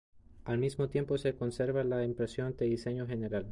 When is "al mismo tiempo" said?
0.45-1.19